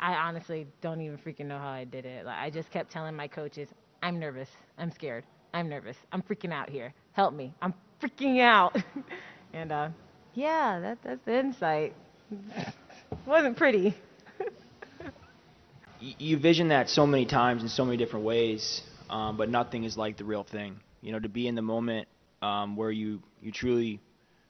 [0.00, 2.24] I honestly don't even freaking know how I did it.
[2.24, 3.68] Like, I just kept telling my coaches,
[4.02, 4.48] I'm nervous.
[4.78, 5.24] I'm scared.
[5.52, 5.96] I'm nervous.
[6.12, 6.94] I'm freaking out here.
[7.12, 7.52] Help me.
[7.60, 8.76] I'm freaking out.
[9.52, 9.88] and uh,
[10.34, 11.94] yeah, that, that's the insight.
[13.26, 13.96] wasn't pretty.
[16.00, 19.96] you vision that so many times in so many different ways, um, but nothing is
[19.96, 20.78] like the real thing.
[21.00, 22.06] You know, to be in the moment
[22.40, 24.00] um, where you, you truly,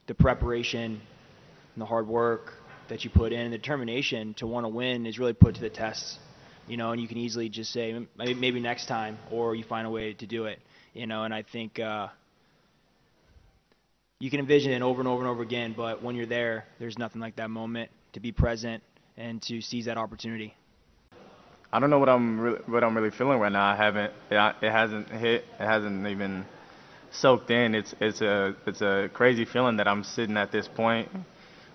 [0.07, 1.01] the preparation
[1.75, 2.55] and the hard work
[2.89, 5.61] that you put in and the determination to want to win is really put to
[5.61, 6.19] the test.
[6.67, 9.91] You know, and you can easily just say maybe, next time, or you find a
[9.91, 10.61] way to do it.
[10.93, 12.09] You know, and I think uh,
[14.19, 15.75] you can envision it over and over and over again.
[15.75, 18.83] But when you're there, there's nothing like that moment to be present
[19.17, 20.55] and to seize that opportunity.
[21.73, 23.65] I don't know what I'm really, what I'm really feeling right now.
[23.65, 25.45] I haven't it hasn't hit.
[25.59, 26.45] It hasn't even
[27.11, 27.75] soaked in.
[27.75, 31.09] It's it's a it's a crazy feeling that I'm sitting at this point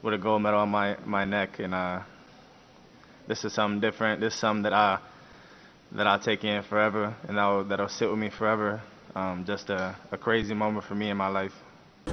[0.04, 2.02] with a gold medal on my my neck, and uh,
[3.28, 4.22] this is something different.
[4.22, 5.00] This is something that I
[5.94, 8.82] that I'll take in forever, and that'll that'll sit with me forever.
[9.16, 11.54] Um, just a, a crazy moment for me in my life.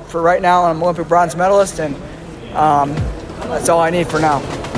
[0.09, 1.97] For right now, I'm an Olympic bronze medalist, and
[2.55, 2.95] um,
[3.49, 4.70] that's all I need for now.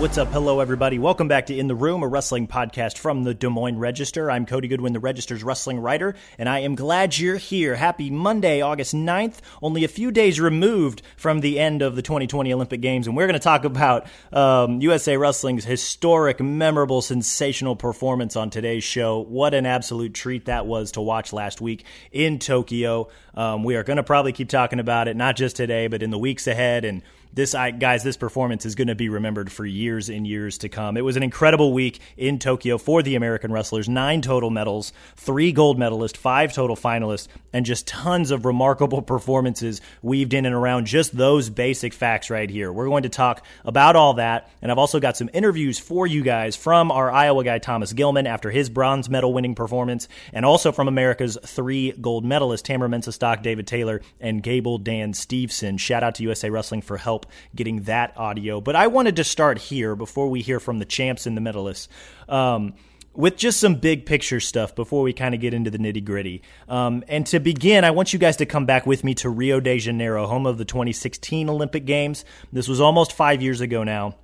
[0.00, 0.28] What's up?
[0.28, 0.98] Hello, everybody.
[0.98, 4.30] Welcome back to In the Room, a wrestling podcast from the Des Moines Register.
[4.30, 7.74] I'm Cody Goodwin, the Register's wrestling writer, and I am glad you're here.
[7.74, 12.50] Happy Monday, August 9th, only a few days removed from the end of the 2020
[12.50, 18.36] Olympic Games, and we're going to talk about um, USA Wrestling's historic, memorable, sensational performance
[18.36, 19.18] on today's show.
[19.20, 23.10] What an absolute treat that was to watch last week in Tokyo.
[23.34, 26.08] Um, we are going to probably keep talking about it, not just today, but in
[26.08, 27.02] the weeks ahead, and
[27.32, 30.68] this I, guys, this performance is going to be remembered for years and years to
[30.68, 30.96] come.
[30.96, 33.88] It was an incredible week in Tokyo for the American wrestlers.
[33.88, 39.80] Nine total medals, three gold medalists, five total finalists, and just tons of remarkable performances
[40.02, 42.72] weaved in and around just those basic facts right here.
[42.72, 46.22] We're going to talk about all that, and I've also got some interviews for you
[46.22, 50.72] guys from our Iowa guy Thomas Gilman after his bronze medal winning performance, and also
[50.72, 55.78] from America's three gold medalists Tamyra Mensah-Stock, David Taylor, and Gable Dan Steveson.
[55.78, 58.60] Shout out to USA Wrestling for help help getting that audio.
[58.60, 61.88] But I wanted to start here before we hear from the champs and the medalists.
[62.28, 62.74] Um,
[63.12, 66.42] with just some big picture stuff before we kind of get into the nitty gritty.
[66.68, 69.58] Um, and to begin, I want you guys to come back with me to Rio
[69.58, 72.24] de Janeiro, home of the 2016 Olympic Games.
[72.52, 74.14] This was almost five years ago now.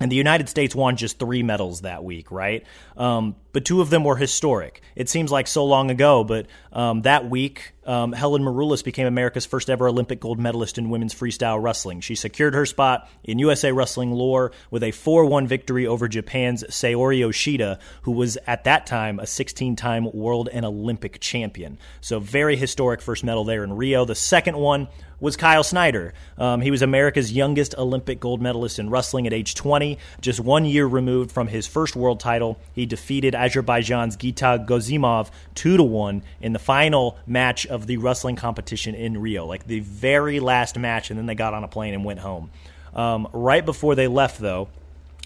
[0.00, 2.64] And the United States won just three medals that week, right?
[2.96, 4.82] Um, but two of them were historic.
[4.96, 9.46] It seems like so long ago, but um, that week, um, Helen Maroulis became America's
[9.46, 12.00] first ever Olympic gold medalist in women's freestyle wrestling.
[12.00, 16.64] She secured her spot in USA Wrestling lore with a 4 1 victory over Japan's
[16.64, 21.78] Saori Yoshida, who was at that time a 16 time world and Olympic champion.
[22.00, 24.04] So, very historic first medal there in Rio.
[24.04, 24.88] The second one
[25.24, 26.12] was Kyle Snyder.
[26.36, 30.66] Um, he was America's youngest Olympic gold medalist in wrestling at age 20, just one
[30.66, 32.58] year removed from his first world title.
[32.74, 38.36] He defeated Azerbaijan's Khetag Gazyumov 2 to 1 in the final match of the wrestling
[38.36, 41.94] competition in Rio, like the very last match, and then they got on a plane
[41.94, 42.50] and went home.
[42.92, 44.68] Um, right before they left, though,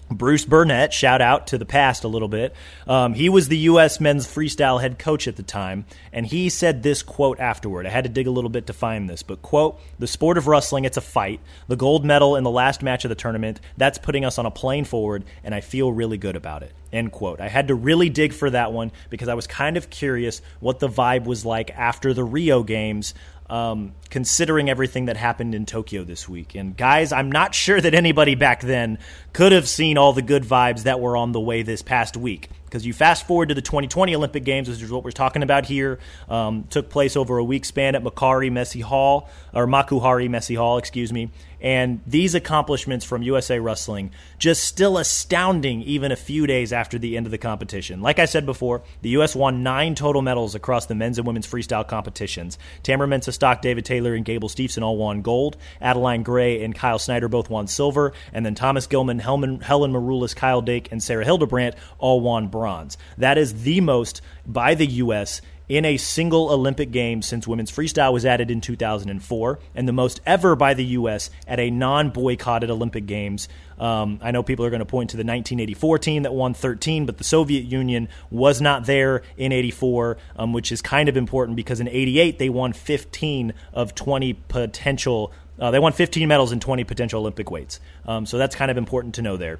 [0.09, 2.55] Bruce Burnett, shout out to the past a little bit.
[2.87, 3.99] Um, he was the U.S.
[3.99, 7.85] men's freestyle head coach at the time, and he said this quote afterward.
[7.85, 10.47] I had to dig a little bit to find this, but quote, the sport of
[10.47, 11.41] wrestling, it's a fight.
[11.67, 14.51] The gold medal in the last match of the tournament, that's putting us on a
[14.51, 16.73] plane forward, and I feel really good about it.
[16.91, 17.39] End quote.
[17.39, 20.79] I had to really dig for that one because I was kind of curious what
[20.79, 23.13] the vibe was like after the Rio games
[23.49, 26.55] um, considering everything that happened in Tokyo this week.
[26.55, 28.99] And guys, I'm not sure that anybody back then
[29.33, 32.49] could have seen all the good vibes that were on the way this past week.
[32.65, 35.65] Because you fast forward to the 2020 Olympic Games, which is what we're talking about
[35.65, 35.97] here,
[36.29, 40.77] um, took place over a week span at Makari Messe Hall, or Makuhari Messe Hall,
[40.77, 41.31] excuse me.
[41.61, 47.17] And these accomplishments from USA Wrestling just still astounding even a few days after the
[47.17, 48.01] end of the competition.
[48.01, 49.35] Like I said before, the U.S.
[49.35, 52.57] won nine total medals across the men's and women's freestyle competitions.
[52.83, 55.57] Tamyra Mensah-Stock, David Taylor, and Gable Steveson all won gold.
[55.81, 58.13] Adeline Gray and Kyle Snyder both won silver.
[58.31, 62.97] And then Thomas Gilman, Helen, Helen Kyle Dake, and Sarah Hildebrandt all won bronze.
[63.17, 68.11] That is the most by the U.S in a single Olympic game since women's freestyle
[68.11, 71.29] was added in 2004, and the most ever by the U.S.
[71.47, 73.47] at a non boycotted Olympic Games.
[73.79, 77.05] Um, I know people are going to point to the 1984 team that won 13,
[77.05, 81.55] but the Soviet Union was not there in 84, um, which is kind of important
[81.55, 85.31] because in 88 they won 15 of 20 potential.
[85.59, 87.79] Uh, they won 15 medals in 20 potential Olympic weights.
[88.05, 89.59] Um, so that's kind of important to know there.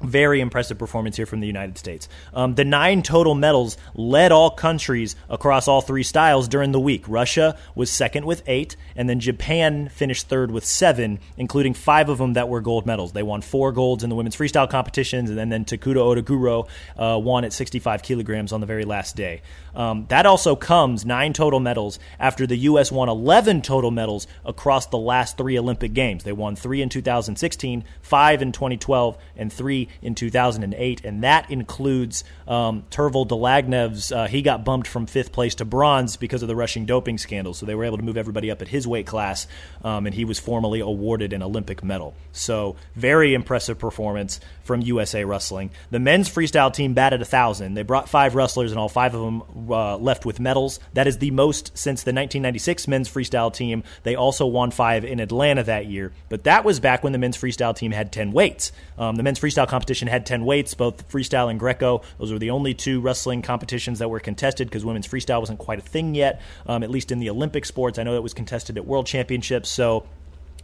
[0.00, 2.08] Very impressive performance here from the United States.
[2.32, 7.04] Um, the nine total medals led all countries across all three styles during the week.
[7.08, 12.18] Russia was second with eight, and then Japan finished third with seven, including five of
[12.18, 13.10] them that were gold medals.
[13.10, 17.18] They won four golds in the women's freestyle competitions, and then, then Takuto Otoguro uh,
[17.18, 19.42] won at 65 kilograms on the very last day.
[19.74, 22.92] Um, that also comes nine total medals after the U.S.
[22.92, 26.22] won 11 total medals across the last three Olympic Games.
[26.22, 32.24] They won three in 2016, five in 2012, and three in 2008, and that includes
[32.46, 34.12] um, Tervel Dlagnev's.
[34.12, 37.54] Uh, he got bumped from fifth place to bronze because of the Russian doping scandal,
[37.54, 39.46] so they were able to move everybody up at his weight class,
[39.84, 42.14] um, and he was formally awarded an Olympic medal.
[42.32, 45.70] So very impressive performance from USA Wrestling.
[45.90, 47.74] The men's freestyle team batted a thousand.
[47.74, 50.78] They brought five wrestlers, and all five of them uh, left with medals.
[50.92, 53.82] That is the most since the 1996 men's freestyle team.
[54.04, 57.36] They also won five in Atlanta that year, but that was back when the men's
[57.36, 58.70] freestyle team had 10 weights.
[58.98, 62.02] Um, the men's freestyle competition had 10 weights, both freestyle and Greco.
[62.18, 65.78] Those were the only two wrestling competitions that were contested because women's freestyle wasn't quite
[65.78, 67.98] a thing yet, um, at least in the Olympic sports.
[67.98, 69.70] I know it was contested at world championships.
[69.70, 70.06] So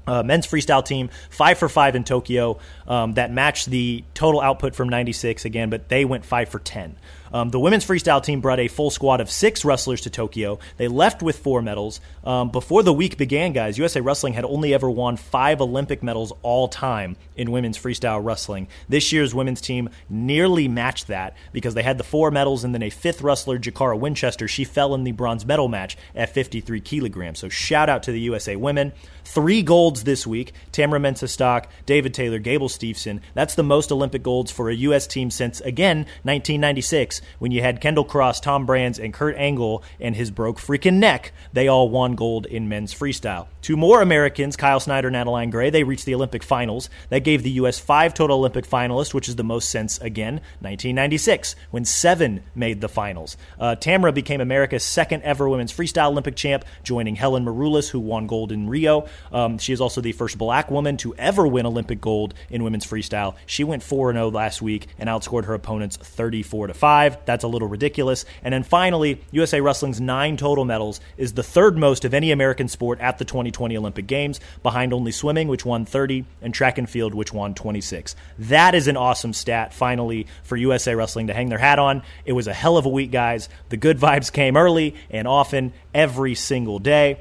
[0.07, 2.59] uh, men's freestyle team, five for five in Tokyo.
[2.87, 6.97] Um, that matched the total output from 96 again, but they went five for 10.
[7.35, 10.61] Um, the women's freestyle team brought a full squad of six wrestlers to Tokyo.
[10.77, 12.01] They left with four medals.
[12.23, 16.33] Um, before the week began, guys, USA Wrestling had only ever won five Olympic medals
[16.43, 18.69] all time in women's freestyle wrestling.
[18.89, 22.85] This year's women's team nearly matched that because they had the four medals and then
[22.85, 24.47] a fifth wrestler, Jakara Winchester.
[24.47, 27.41] She fell in the bronze medal match at 53 kilograms.
[27.41, 28.93] So shout out to the USA women.
[29.25, 33.21] Three golds this week Tamyra Mensah-Stock, David Taylor, Gable Steveson.
[33.35, 35.09] That's the most Olympic golds for a U.S.
[35.09, 40.17] team since, again, 1996 when you had Kendall Cross, Tom Brands, and Kurt Angle, and
[40.17, 43.47] his broke freaking neck, they all won gold in men's freestyle.
[43.63, 46.91] Two more Americans, Kyle Snyder and Adeline Gray, they reached the Olympic finals.
[47.09, 47.79] That gave the U.S.
[47.79, 52.89] five total Olympic finalists, which is the most since, again, 1996, when seven made the
[52.89, 53.37] finals.
[53.59, 58.27] Uh, Tamara became America's second ever women's freestyle Olympic champ, joining Helen Maroulis, who won
[58.27, 59.07] gold in Rio.
[59.33, 62.87] Um, she is also the first black woman to ever win Olympic gold in women's
[62.87, 63.35] freestyle.
[63.47, 67.25] She went 4 0 last week and outscored her opponents 34 5 five.
[67.25, 68.25] That's a little ridiculous.
[68.43, 72.69] And then finally, USA Wrestling's nine total medals is the third most of any American
[72.69, 76.89] sport at the 2020 Olympic Games, behind only swimming, which won 30, and track and
[76.89, 78.17] field, which won 26.
[78.39, 82.03] That is an awesome stat, finally, for USA Wrestling to hang their hat on.
[82.25, 83.49] It was a hell of a week, guys.
[83.69, 87.19] The good vibes came early and often every single day.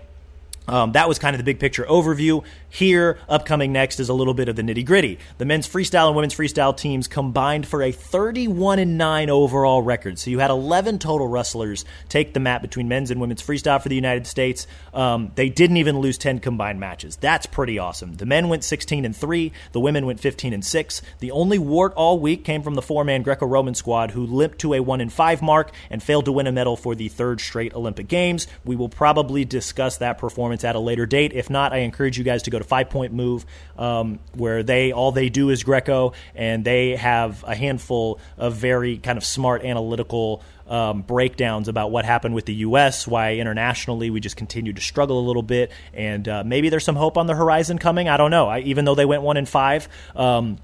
[0.68, 2.44] Um, that was kind of the big picture overview.
[2.74, 5.20] Here, upcoming next is a little bit of the nitty gritty.
[5.38, 10.18] The men's freestyle and women's freestyle teams combined for a 31 and 9 overall record.
[10.18, 13.90] So you had 11 total wrestlers take the mat between men's and women's freestyle for
[13.90, 14.66] the United States.
[14.92, 17.16] Um, they didn't even lose 10 combined matches.
[17.16, 18.16] That's pretty awesome.
[18.16, 21.02] The men went 16 and 3, the women went 15 and 6.
[21.20, 24.58] The only wart all week came from the four man Greco Roman squad who limped
[24.62, 27.40] to a 1 and 5 mark and failed to win a medal for the third
[27.40, 28.48] straight Olympic Games.
[28.66, 31.34] We will probably discuss that performance at a later date.
[31.34, 33.46] If not, I encourage you guys to go to Five Point Move,
[33.78, 38.98] um, where they all they do is Greco, and they have a handful of very
[38.98, 40.42] kind of smart analytical.
[40.66, 45.20] Um, breakdowns about what happened with the U.S., why internationally we just continue to struggle
[45.20, 48.08] a little bit, and uh, maybe there's some hope on the horizon coming.
[48.08, 48.48] I don't know.
[48.48, 50.60] I, even though they went one in five, um,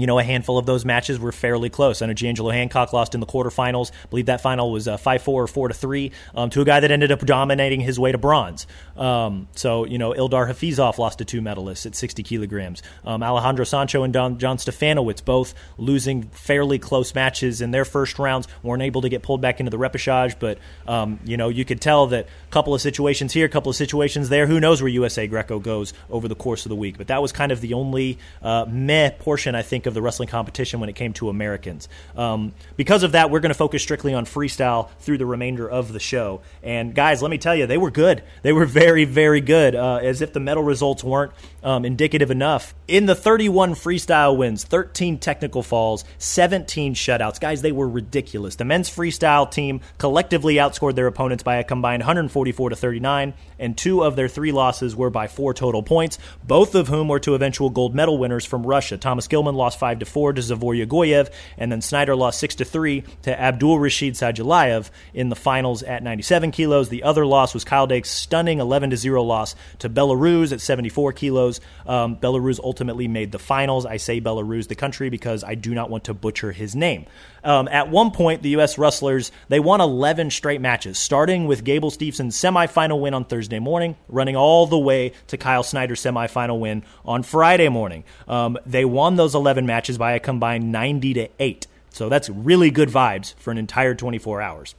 [0.00, 2.02] you know, a handful of those matches were fairly close.
[2.02, 3.92] I know G'Angelo Hancock lost in the quarterfinals.
[3.92, 6.64] I believe that final was uh, 5 4 or 4 to 3 um, to a
[6.64, 8.66] guy that ended up dominating his way to bronze.
[8.96, 12.82] Um, so, you know, Ildar Hafizov lost to two medalists at 60 kilograms.
[13.04, 18.18] Um, Alejandro Sancho and Don, John Stefanowicz both losing fairly close matches in their first
[18.18, 20.38] rounds, weren't able to get pulled back into the repechage.
[20.38, 23.70] But, um, you know, you could tell that a couple of situations here, a couple
[23.70, 24.46] of situations there.
[24.46, 26.98] Who knows where USA Greco goes over the course of the week?
[26.98, 30.28] But that was kind of the only uh, meh portion, I think of the wrestling
[30.28, 31.88] competition when it came to Americans.
[32.16, 35.92] Um, because of that, we're going to focus strictly on freestyle through the remainder of
[35.92, 36.42] the show.
[36.62, 38.22] And guys, let me tell you, they were good.
[38.42, 39.74] They were very, very good.
[39.74, 42.74] Uh, as if the medal results weren't um, indicative enough.
[42.86, 47.40] In the 31 freestyle wins, 13 technical falls, 17 shutouts.
[47.40, 48.54] Guys, they were ridiculous.
[48.54, 53.76] The men's freestyle team collectively outscored their opponents by a combined 144 to 39, and
[53.76, 57.34] two of their three losses were by four total points, both of whom were to
[57.34, 58.96] eventual gold medal winners from Russia.
[58.96, 62.64] Thomas Gilman lost 5 to 4 to Zavur Ugoyev, and then Snyder lost 6 to
[62.64, 66.88] 3 to Abdul Rashid Sadulaev in the finals at 97 kilos.
[66.88, 71.12] The other loss was Kyle Dake's stunning 11 to 0 loss to Belarus at 74
[71.12, 71.60] kilos.
[71.86, 73.86] Um, Belarus ultimately made the finals.
[73.86, 77.06] I say Belarus, the country, because I do not want to butcher his name.
[77.46, 78.76] Um, at one point, the U.S.
[78.76, 83.96] wrestlers they won 11 straight matches, starting with Gable Steveson's semifinal win on Thursday morning,
[84.08, 88.02] running all the way to Kyle Snyder's semifinal win on Friday morning.
[88.26, 91.66] Um, they won those 11 matches by a combined 90 to eight.
[91.88, 94.74] So that's really good vibes for an entire 24 hours.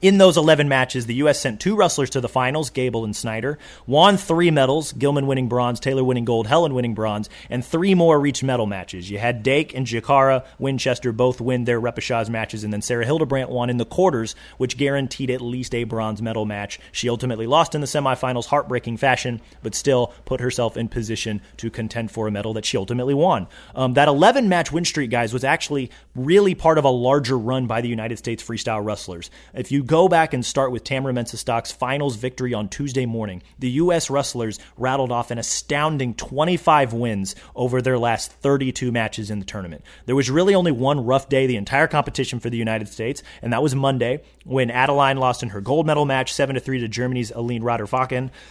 [0.00, 1.38] In those 11 matches, the U.S.
[1.38, 5.78] sent two wrestlers to the finals, Gable and Snyder, won three medals, Gilman winning bronze,
[5.78, 9.10] Taylor winning gold, Helen winning bronze, and three more reached medal matches.
[9.10, 13.50] You had Dake and Jakara Winchester both win their repechage matches, and then Sarah Hildebrandt
[13.50, 16.80] won in the quarters, which guaranteed at least a bronze medal match.
[16.90, 21.70] She ultimately lost in the semifinals, heartbreaking fashion, but still put herself in position to
[21.70, 23.46] contend for a medal that she ultimately won.
[23.74, 27.66] Um, that 11 match win streak, guys, was actually really part of a larger run
[27.66, 29.30] by the United States freestyle wrestlers.
[29.54, 33.70] If you go back and start with Tamyra Mensah-Stock's finals victory on Tuesday morning, the
[33.70, 34.10] U.S.
[34.10, 39.84] wrestlers rattled off an astounding 25 wins over their last 32 matches in the tournament.
[40.06, 43.52] There was really only one rough day the entire competition for the United States, and
[43.52, 47.30] that was Monday when Adeline lost in her gold medal match 7 3 to Germany's
[47.30, 47.86] Aline Rader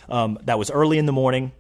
[0.10, 1.52] Um, that was early in the morning.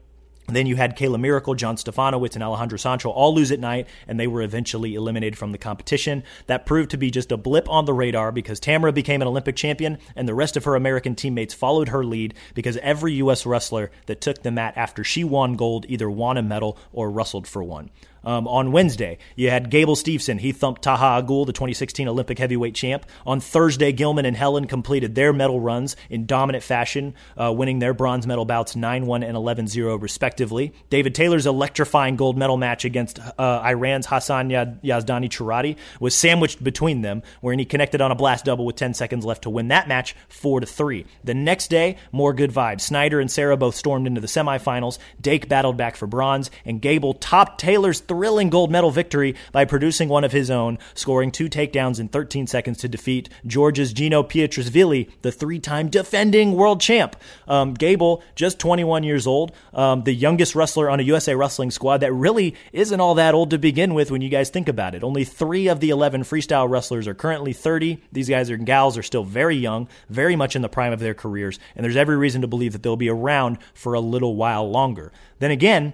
[0.56, 4.20] Then you had Kayla Miracle, John Stefanowicz, and Alejandro Sancho all lose at night, and
[4.20, 6.24] they were eventually eliminated from the competition.
[6.48, 9.56] That proved to be just a blip on the radar because Tamyra became an Olympic
[9.56, 13.46] champion, and the rest of her American teammates followed her lead because every U.S.
[13.46, 17.48] wrestler that took the mat after she won gold either won a medal or wrestled
[17.48, 17.90] for one.
[18.24, 20.40] Um, on Wednesday, you had Gable Steveson.
[20.40, 23.06] He thumped Taha Akgül, the 2016 Olympic heavyweight champ.
[23.26, 27.94] On Thursday, Gilman and Helen completed their medal runs in dominant fashion, uh, winning their
[27.94, 30.74] bronze medal bouts 9 1 and 11 0, respectively.
[30.90, 37.02] David Taylor's electrifying gold medal match against uh, Iran's Hassan Yazdani Charati was sandwiched between
[37.02, 39.88] them, wherein he connected on a blast double with 10 seconds left to win that
[39.88, 41.06] match 4 3.
[41.24, 42.82] The next day, more good vibes.
[42.82, 45.00] Snyder and Sarah both stormed into the semifinals.
[45.20, 50.10] Dake battled back for bronze, and Gable topped Taylor's thrilling gold medal victory by producing
[50.10, 55.10] one of his own, scoring two takedowns in 13 seconds to defeat Georgia's Geno Petriashvili,
[55.22, 57.16] the three time defending world champ.
[57.48, 62.00] Um, Gable, just 21 years old, um, the youngest wrestler on a USA Wrestling squad
[62.00, 65.06] that really isn't all that old to begin with when you guys think about it.
[65.06, 68.04] Only three of the 11 freestyle wrestlers are currently 30.
[68.12, 71.14] These guys and gals are still very young, very much in the prime of their
[71.14, 74.70] careers, and there's every reason to believe that they'll be around for a little while
[74.70, 75.14] longer.
[75.40, 75.94] Then again,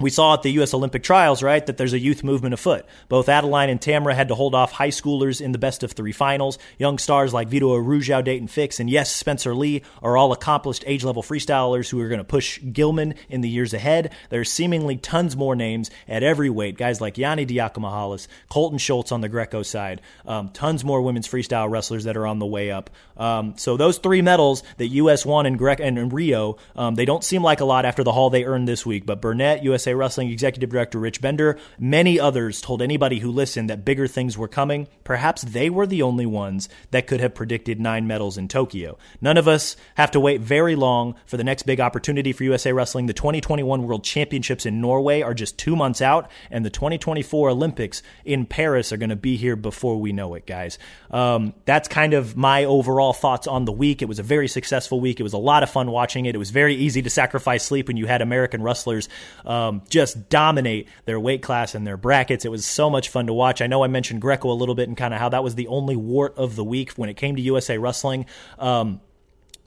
[0.00, 0.72] we saw at the U.S.
[0.72, 2.86] Olympic trials, right, that there's a youth movement afoot.
[3.08, 6.12] Both Adeline and Tamyra had to hold off high schoolers in the best of three
[6.12, 6.58] finals.
[6.78, 11.04] Young stars like Vito Arujau, Dayton Fix, and yes, Spencer Lee are all accomplished age
[11.04, 14.12] level freestylers who are going to push Gilman in the years ahead.
[14.30, 16.76] There's seemingly tons more names at every weight.
[16.76, 21.70] Guys like Yianni Diakomihalis, Colton Schultz on the Greco side, um, tons more women's freestyle
[21.70, 22.90] wrestlers that are on the way up.
[23.16, 25.26] Um, so those three medals that U.S.
[25.26, 28.12] won in, Gre- and in Rio, um, they don't seem like a lot after the
[28.12, 32.20] haul they earned this week, but Burnett, USA USA Wrestling Executive Director Rich Bender, many
[32.20, 34.86] others told anybody who listened that bigger things were coming.
[35.02, 38.96] Perhaps they were the only ones that could have predicted nine medals in Tokyo.
[39.20, 42.72] None of us have to wait very long for the next big opportunity for USA
[42.72, 43.06] Wrestling.
[43.06, 48.02] The 2021 World Championships in Norway are just two months out, and the 2024 Olympics
[48.24, 50.78] in Paris are going to be here before we know it, guys.
[51.10, 54.02] Um, that's kind of my overall thoughts on the week.
[54.02, 55.18] It was a very successful week.
[55.18, 56.36] It was a lot of fun watching it.
[56.36, 59.08] It was very easy to sacrifice sleep when you had American wrestlers
[59.44, 62.44] um, just dominate their weight class and their brackets.
[62.44, 63.62] It was so much fun to watch.
[63.62, 65.68] I know I mentioned Greco a little bit and kind of how that was the
[65.68, 68.26] only wart of the week when it came to USA Wrestling.
[68.58, 69.00] Um,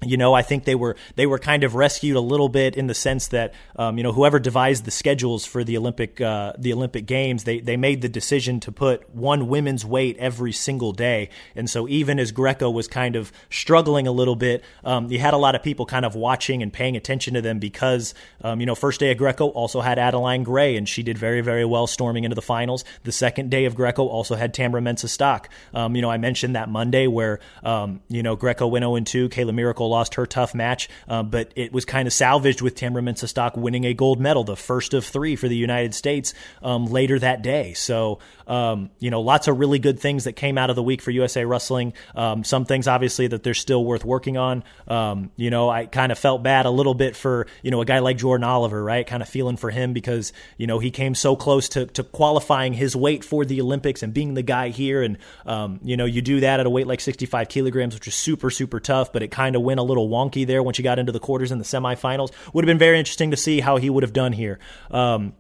[0.06, 2.88] you know, I think they were they were kind of rescued a little bit in
[2.88, 6.74] the sense that um, you know whoever devised the schedules for the Olympic uh, the
[6.74, 11.30] Olympic Games they they made the decision to put one women's weight every single day,
[11.56, 15.34] and so even as Greco was kind of struggling a little bit, um, you had
[15.34, 18.66] a lot of people kind of watching and paying attention to them because um, you
[18.66, 21.88] know first day of Greco also had Adeline Gray and she did very very well
[21.88, 22.84] storming into the finals.
[23.04, 25.50] The second day of Greco also had Tamyra Mensah-Stock.
[25.74, 29.08] Um, you know I mentioned that Monday where um, you know Greco went 0 and
[29.08, 32.76] 2, Kayla Miracle lost her tough match, uh, but it was kind of salvaged with
[32.76, 36.34] Tamyra Mensah-Stock winning a gold medal, the first of three for the United States
[36.64, 37.74] um, later that day.
[37.74, 41.02] So, um, you know, lots of really good things that came out of the week
[41.02, 41.94] for USA Wrestling.
[42.16, 44.64] Um, some things, obviously, that they're still worth working on.
[44.88, 47.86] Um, you know, I kind of felt bad a little bit for, you know, a
[47.86, 49.06] guy like Jordan Oliver, right?
[49.06, 52.74] Kind of feeling for him because, you know, he came so close to, to qualifying
[52.74, 55.02] his weight for the Olympics and being the guy here.
[55.04, 58.16] And, um, you know, you do that at a weight like 65 kilograms, which is
[58.16, 61.00] super, super tough, but it kind of went a little wonky there once you got
[61.00, 62.32] into the quarters and the semifinals.
[62.54, 64.60] Would have been very interesting to see how he would have done here.
[64.92, 65.34] Um,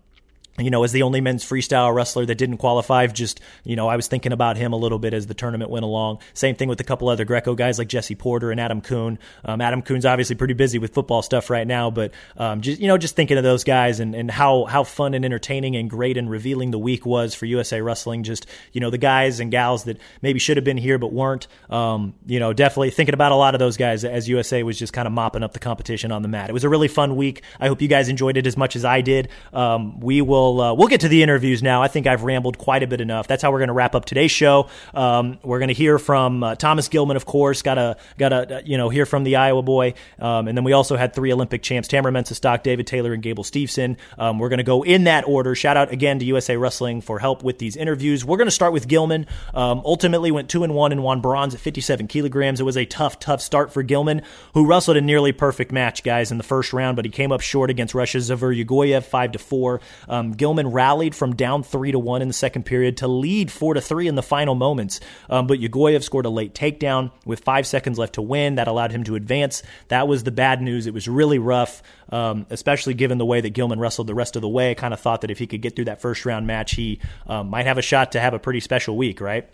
[0.59, 3.95] you know, as the only men's freestyle wrestler that didn't qualify, just, you know, I
[3.95, 6.19] was thinking about him a little bit as the tournament went along.
[6.33, 9.17] Same thing with a couple other Greco guys like Jesse Porter and Adam Coon.
[9.43, 12.87] Um, Adam Coon's obviously pretty busy with football stuff right now, but, um, just, you
[12.87, 16.17] know, just thinking of those guys and, and how, how fun and entertaining and great
[16.17, 18.23] and revealing the week was for USA Wrestling.
[18.23, 21.47] Just, you know, the guys and gals that maybe should have been here but weren't.
[21.69, 24.93] Um, you know, definitely thinking about a lot of those guys as USA was just
[24.93, 26.49] kind of mopping up the competition on the mat.
[26.49, 27.41] It was a really fun week.
[27.59, 29.29] I hope you guys enjoyed it as much as I did.
[29.51, 31.81] Um, we will, uh, we'll get to the interviews now.
[31.81, 33.27] I think I've rambled quite a bit enough.
[33.27, 34.69] That's how we're going to wrap up today's show.
[34.93, 37.61] Um, we're going to hear from uh, Thomas Gilman, of course.
[37.61, 40.63] Got to got to uh, you know hear from the Iowa boy, um, and then
[40.63, 43.97] we also had three Olympic champs: Tamyra Mensah-Stock, David Taylor, and Gable Steveson.
[44.17, 45.55] Um, we're going to go in that order.
[45.55, 48.25] Shout out again to USA Wrestling for help with these interviews.
[48.25, 49.25] We're going to start with Gilman.
[49.53, 52.59] Um, ultimately, went two and one and won bronze at 57 kilograms.
[52.59, 54.21] It was a tough, tough start for Gilman,
[54.53, 57.41] who wrestled a nearly perfect match, guys, in the first round, but he came up
[57.41, 59.81] short against Russia's Zavur Ugoyev, five to four.
[60.07, 63.73] Um, Gilman rallied from down three to one in the second period to lead four
[63.73, 64.99] to three in the final moments.
[65.29, 68.55] Um, but Ugoyev scored a late takedown with five seconds left to win.
[68.55, 69.63] That allowed him to advance.
[69.87, 70.87] That was the bad news.
[70.87, 74.41] It was really rough, um, especially given the way that Gilman wrestled the rest of
[74.41, 74.71] the way.
[74.71, 76.99] I kind of thought that if he could get through that first round match, he
[77.27, 79.49] um, might have a shot to have a pretty special week, right?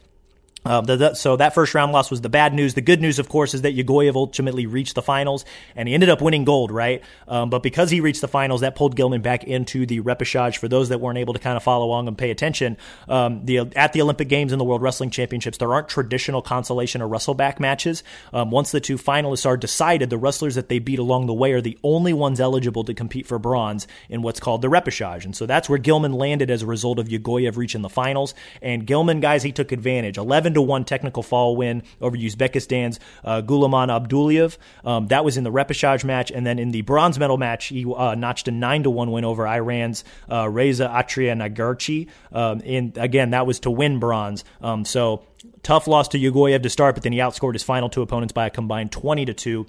[0.66, 2.74] Uh, the, the, so that first round loss was the bad news.
[2.74, 6.10] The good news, of course, is that Ugoyev ultimately reached the finals, and he ended
[6.10, 7.02] up winning gold, right?
[7.28, 10.58] Um, but because he reached the finals, that pulled Gilman back into the repechage.
[10.58, 13.60] For those that weren't able to kind of follow along and pay attention, um, the
[13.76, 17.60] at the Olympic Games and the World Wrestling Championships, there aren't traditional consolation or wrestleback
[17.60, 18.04] matches.
[18.34, 21.54] Um, once the two finalists are decided, the wrestlers that they beat along the way
[21.54, 25.36] are the only ones eligible to compete for bronze in what's called the repechage, and
[25.36, 28.34] so that's where Gilman landed as a result of Ugoyev reaching the finals.
[28.62, 30.18] And Gilman, guys, he took advantage.
[30.50, 34.58] Eleven to one technical fall win over Uzbekistan's uh, Gulomjon Abdullaev.
[34.84, 37.86] Um, that was in the repechage match, and then in the bronze medal match, he
[37.86, 42.08] uh, notched a nine to one win over Iran's uh, Reza Atrinagharchi.
[42.32, 44.44] Um, and again, that was to win bronze.
[44.62, 45.24] Um, so
[45.62, 48.48] tough loss to Ugoyev to start, but then he outscored his final two opponents by
[48.48, 49.68] a combined twenty to two.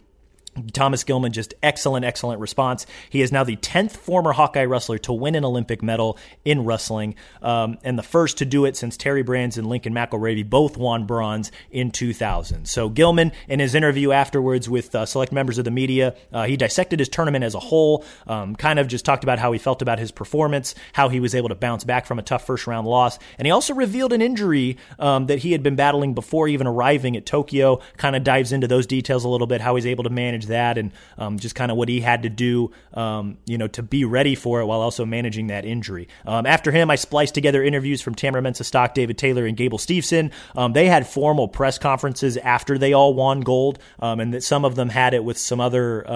[0.72, 2.86] Thomas Gilman, just excellent, excellent response.
[3.08, 7.14] He is now the 10th former Hawkeye wrestler to win an Olympic medal in wrestling,
[7.40, 11.06] um, and the first to do it since Terry Brands and Lincoln McIlravy both won
[11.06, 12.66] bronze in 2000.
[12.66, 16.56] So Gilman, in his interview afterwards with uh, select members of the media, uh, he
[16.56, 19.82] dissected his tournament as a whole, um, kind of just talked about how he felt
[19.82, 22.86] about his performance, how he was able to bounce back from a tough first round
[22.86, 26.66] loss, and he also revealed an injury um, that he had been battling before even
[26.66, 30.04] arriving at Tokyo, kind of dives into those details a little bit, how he's able
[30.04, 33.58] to manage that and um, just kind of what he had to do, um, you
[33.58, 36.08] know, to be ready for it while also managing that injury.
[36.26, 40.32] Um, after him, I spliced together interviews from Tamyra Mensah-Stock, David Taylor, and Gable Steveson.
[40.56, 44.64] Um, they had formal press conferences after they all won gold, um, and that some
[44.64, 46.08] of them had it with some other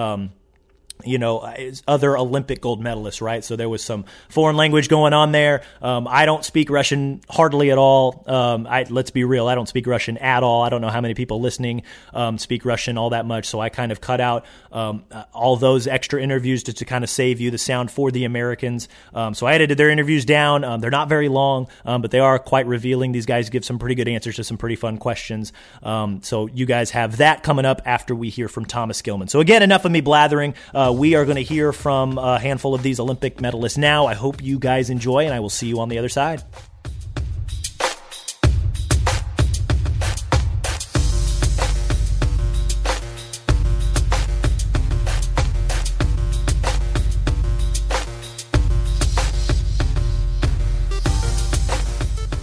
[1.03, 1.53] you know,
[1.87, 3.43] other Olympic gold medalists, right?
[3.43, 5.61] So there was some foreign language going on there.
[5.81, 8.23] Um, I don't speak Russian hardly at all.
[8.27, 10.63] Um, I, let's be real, I don't speak Russian at all.
[10.63, 13.45] I don't know how many people listening um, speak Russian all that much.
[13.45, 17.03] So I kind of cut out um, uh, all those extra interviews to, to kind
[17.03, 18.87] of save you the sound for the Americans.
[19.13, 20.63] Um, so I edited their interviews down.
[20.63, 23.11] Um, they're not very long, but they are quite revealing.
[23.11, 25.53] These guys give some pretty good answers to some pretty fun questions.
[25.83, 29.27] so you guys have that coming up after we hear from Thomas Gilman.
[29.27, 30.55] So again, enough of me blathering.
[30.73, 34.05] Uh, we are going to hear from a handful of these Olympic medalists now.
[34.07, 36.43] I hope you guys enjoy, and I will see you on the other side.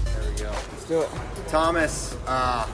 [0.07, 0.51] There we go.
[0.51, 1.09] Let's do it.
[1.49, 2.67] Thomas, uh,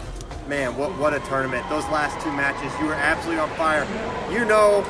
[0.49, 1.69] man, what what a tournament!
[1.69, 3.87] Those last two matches, you were absolutely on fire.
[4.33, 4.83] You know,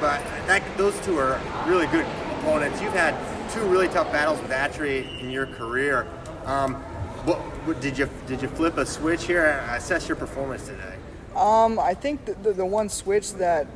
[0.00, 2.04] but that those two are really good
[2.38, 2.82] opponents.
[2.82, 3.14] You've had
[3.50, 6.06] two really tough battles with Atri in your career.
[6.44, 6.74] Um,
[7.24, 9.64] what, what, did you did you flip a switch here?
[9.70, 10.94] Assess your performance today.
[11.34, 13.66] Um, I think the, the, the one switch that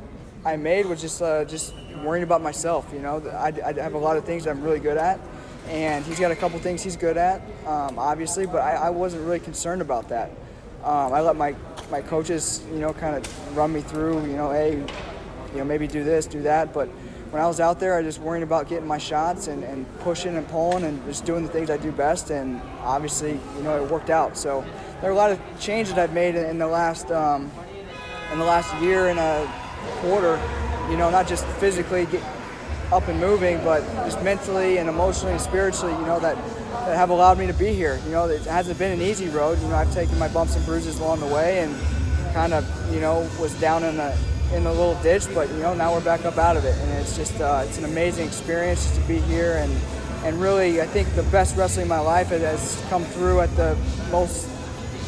[0.43, 2.89] I made was just uh, just worrying about myself.
[2.93, 5.19] You know, I, I have a lot of things I'm really good at,
[5.69, 8.45] and he's got a couple things he's good at, um, obviously.
[8.45, 10.31] But I, I wasn't really concerned about that.
[10.83, 11.55] Um, I let my
[11.89, 14.75] my coaches, you know, kind of run me through, you know, hey,
[15.51, 16.73] you know, maybe do this, do that.
[16.73, 16.87] But
[17.29, 19.85] when I was out there, I was just worried about getting my shots and, and
[19.99, 22.31] pushing and pulling and just doing the things I do best.
[22.31, 24.37] And obviously, you know, it worked out.
[24.37, 24.65] So
[25.01, 27.51] there are a lot of changes I've made in the last um,
[28.31, 29.51] in the last year and a
[30.01, 30.41] quarter.
[30.89, 32.23] You know, not just physically get
[32.91, 35.93] up and moving, but just mentally and emotionally and spiritually.
[35.93, 36.37] You know that
[36.85, 37.99] that have allowed me to be here.
[38.05, 39.59] You know, it hasn't been an easy road.
[39.61, 41.75] You know, I've taken my bumps and bruises along the way and
[42.33, 44.17] kind of, you know, was down in a
[44.53, 46.91] in a little ditch, but you know, now we're back up out of it, and
[46.99, 49.73] it's just uh, it's an amazing experience to be here and
[50.23, 53.77] and really, I think the best wrestling in my life has come through at the
[54.09, 54.47] most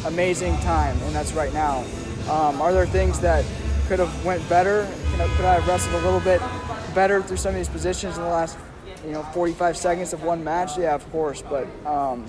[0.04, 1.84] amazing time, and that's right now.
[2.28, 3.42] Um, are there things that
[3.88, 4.86] could have went better?
[5.12, 6.42] Could I have wrestled a little bit
[6.94, 8.58] better through some of these positions in the last
[9.06, 12.26] you know 45 seconds of one match yeah of course but um,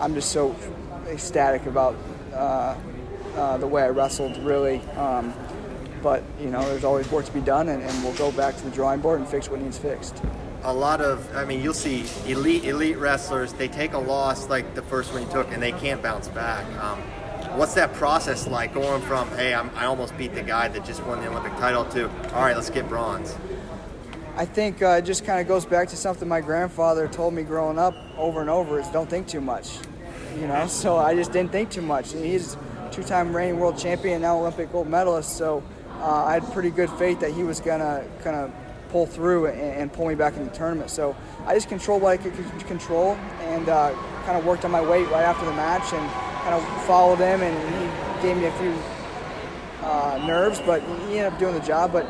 [0.00, 0.54] i'm just so
[1.08, 1.96] ecstatic about
[2.32, 2.76] uh,
[3.36, 5.34] uh, the way i wrestled really um,
[6.02, 8.64] but you know there's always work to be done and, and, we'll go back to
[8.64, 10.20] the drawing board and fix what needs fixed.
[10.64, 14.74] A lot of i mean you'll see elite elite wrestlers they take a loss like
[14.74, 16.64] the first one you took and they can't bounce back.
[16.80, 17.00] Um,
[17.58, 21.04] what's that process like going from hey I'm, i almost beat the guy that just
[21.04, 23.36] won the olympic title to all right let's get bronze
[24.34, 27.42] I think uh, it just kind of goes back to something my grandfather told me
[27.42, 29.76] growing up over and over is don't think too much.
[30.40, 32.12] You know, so I just didn't think too much.
[32.12, 32.56] He's
[32.90, 35.36] two-time reigning world champion, now Olympic gold medalist.
[35.36, 35.62] So
[35.98, 38.50] uh, I had pretty good faith that he was gonna kind of
[38.88, 40.90] pull through and, and, pull me back in the tournament.
[40.90, 41.14] So
[41.46, 42.34] I just controlled what I could
[42.66, 46.10] control and uh, kind of worked on my weight right after the match and
[46.42, 48.74] kind of followed him and he gave me a few
[49.82, 51.92] uh, nerves, but he ended up doing the job.
[51.92, 52.08] But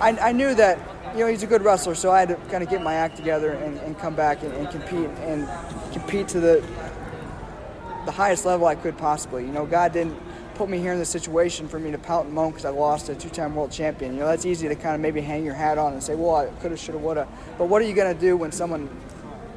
[0.00, 0.78] I, I knew that
[1.14, 3.16] you know, he's a good wrestler, so I had to kind of get my act
[3.16, 5.48] together and, and come back and, and, compete and
[5.92, 6.64] compete to the
[8.04, 9.46] the highest level I could possibly.
[9.46, 10.18] You know, God didn't
[10.56, 13.08] put me here in this situation for me to pout and moan because I lost
[13.08, 14.12] a two-time world champion.
[14.12, 16.36] You know, that's easy to kind of maybe hang your hat on and say, well,
[16.36, 17.28] I could have, should have, would have.
[17.56, 18.90] But what are you going to do when someone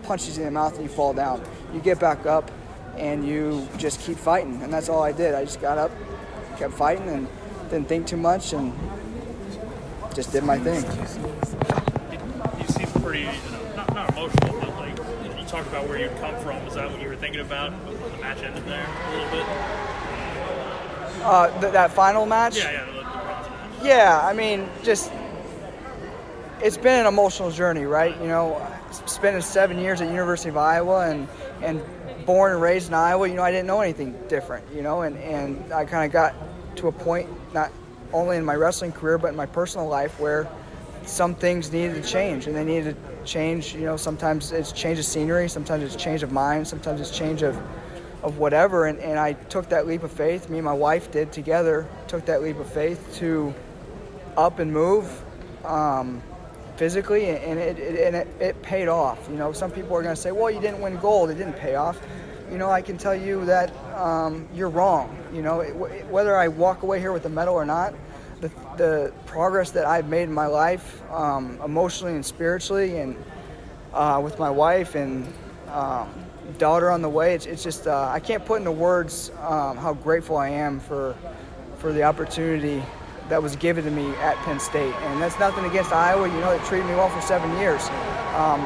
[0.03, 1.43] punches you in the mouth and you fall down?
[1.73, 2.49] You get back up
[2.95, 5.35] and you just keep fighting, and that's all I did.
[5.35, 5.91] I just got up,
[6.57, 7.27] kept fighting, and
[7.69, 8.73] didn't think too much, and
[10.17, 10.83] just did my thing.
[12.59, 16.17] You seem pretty, you know, not, not emotional, but like you talk about where you'd
[16.17, 16.57] come from.
[16.65, 19.45] Is that what you were thinking about when the match ended there a little bit?
[21.23, 22.57] Uh, th- that final match.
[22.57, 23.51] Yeah, yeah, the, the match.
[23.83, 25.11] Yeah, I mean, just
[26.63, 28.19] it's been an emotional journey, right?
[28.19, 28.59] You know,
[29.05, 31.27] spending seven years at University of Iowa and
[31.61, 31.79] and
[32.25, 35.15] born and raised in Iowa, you know, I didn't know anything different, you know, and,
[35.17, 36.33] and I kind of got
[36.77, 37.71] to a point, not
[38.13, 40.47] only in my wrestling career but in my personal life where
[41.05, 44.99] some things needed to change and they needed to change you know sometimes it's change
[44.99, 47.57] of scenery sometimes it's change of mind sometimes it's change of
[48.23, 50.49] of whatever and, and i took that leap of faith.
[50.49, 53.53] Me and my wife did together took that leap of faith to
[54.35, 55.23] up and move
[55.65, 56.21] um,
[56.75, 59.27] physically and, it, it, and it, it paid off.
[59.29, 61.57] You know some people are going to say well you didn't win gold it didn't
[61.57, 61.99] pay off
[62.51, 65.17] you know, I can tell you that um, you're wrong.
[65.33, 65.63] You know,
[66.09, 67.93] whether I walk away here with a medal or not,
[68.41, 73.15] the, the progress that I've made in my life, um, emotionally and spiritually, and
[73.93, 75.27] uh, with my wife and
[75.69, 76.13] um,
[76.57, 79.93] daughter on the way, it's, it's just uh, I can't put into words um, how
[79.93, 81.15] grateful I am for
[81.77, 82.81] for the opportunity
[83.29, 84.93] that was given to me at Penn State.
[84.93, 86.27] And that's nothing against Iowa.
[86.27, 87.81] You know, they treated me well for seven years.
[88.33, 88.61] Um,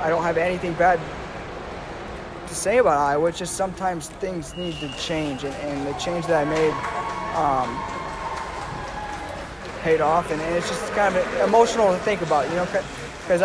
[0.00, 0.98] I don't have anything bad
[2.48, 3.28] to say about Iowa.
[3.28, 6.72] It's just sometimes things need to change, and, and the change that I made
[7.36, 7.68] um,
[9.82, 13.40] paid off, and, and, it's just kind of emotional to think about, you know, because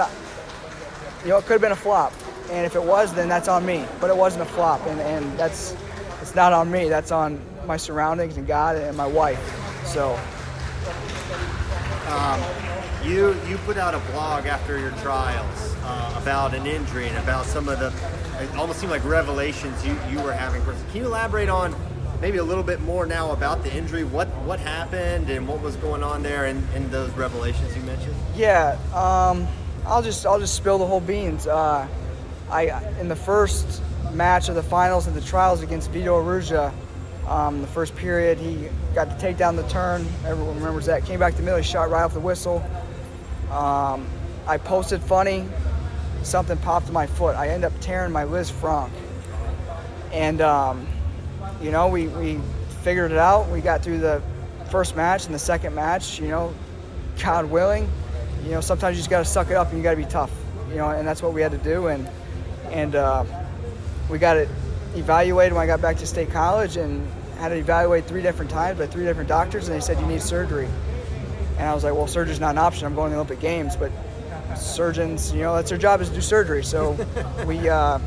[1.23, 2.13] you know, it could have been a flop,
[2.49, 3.85] and if it was, then that's on me.
[3.99, 5.75] But it wasn't a flop, and, and that's
[6.21, 6.89] it's not on me.
[6.89, 9.39] That's on my surroundings and God and my wife.
[9.85, 10.19] So.
[12.07, 12.41] Um,
[13.03, 17.45] you you put out a blog after your trials uh, about an injury and about
[17.45, 17.93] some of the
[18.41, 20.61] it almost seemed like revelations you, you were having.
[20.63, 21.75] Can you elaborate on
[22.19, 24.03] maybe a little bit more now about the injury?
[24.03, 28.15] What what happened and what was going on there and, and those revelations you mentioned?
[28.35, 29.47] Yeah, um,
[29.85, 31.47] I'll just I'll just spill the whole beans.
[31.47, 31.87] Uh,
[32.49, 33.81] I in the first
[34.13, 36.73] match of the finals of the trials against Vito Arujau,
[37.27, 40.05] um, the first period he got to take down the turn.
[40.25, 41.05] Everyone remembers that.
[41.05, 42.63] Came back to the middle, he shot right off the whistle.
[43.51, 44.07] Um,
[44.47, 45.45] I posted funny
[46.25, 47.35] something popped in my foot.
[47.35, 48.89] I end up tearing my Liz Lisfranc.
[50.11, 50.87] And, um,
[51.61, 52.39] you know, we, we
[52.83, 53.49] figured it out.
[53.49, 54.21] We got through the
[54.69, 56.53] first match and the second match, you know,
[57.21, 57.89] God willing.
[58.43, 60.05] You know, sometimes you just got to suck it up and you got to be
[60.05, 60.31] tough,
[60.69, 61.87] you know, and that's what we had to do.
[61.87, 62.07] And,
[62.69, 63.23] and uh,
[64.09, 64.49] we got it
[64.95, 67.07] evaluated when I got back to State College and
[67.37, 70.21] had it evaluated three different times by three different doctors, and they said you need
[70.21, 70.67] surgery.
[71.57, 72.85] And I was like, well, surgery's not an option.
[72.85, 73.91] I'm going to the Olympic Games, but
[74.55, 76.63] surgeons, you know, that's their job is to do surgery.
[76.63, 76.97] So
[77.45, 77.99] we uh,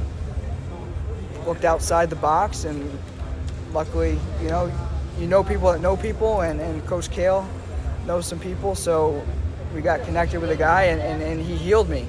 [1.46, 2.90] looked outside the box, and
[3.72, 4.72] luckily, you know,
[5.18, 7.46] you know people that know people, and, and Coach Cael
[8.06, 9.24] knows some people, so
[9.74, 12.06] we got connected with a guy, and, and, and he healed me.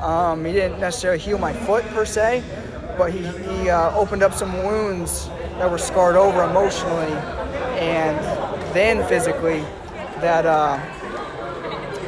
[0.00, 2.42] Um, he didn't necessarily heal my foot per se,
[2.96, 7.12] but he, he uh, opened up some wounds that were scarred over emotionally
[7.78, 8.18] and
[8.74, 9.60] then physically
[10.20, 10.78] that uh,